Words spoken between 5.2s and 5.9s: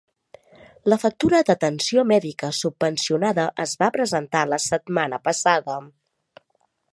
passada.